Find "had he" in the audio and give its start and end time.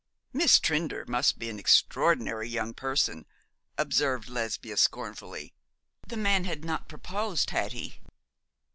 7.51-7.99